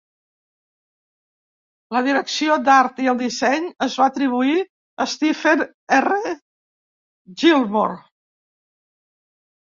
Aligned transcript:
La 1.95 2.01
direcció 2.07 2.55
d'art 2.69 3.01
i 3.03 3.09
el 3.11 3.19
disseny 3.19 3.67
es 3.87 3.99
va 4.01 4.07
atribuir 4.13 4.57
a 5.05 5.07
Steven 5.13 5.63
R. 5.99 6.19
Gilmore. 7.45 8.01